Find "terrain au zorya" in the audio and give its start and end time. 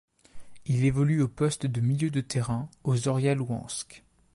2.21-3.35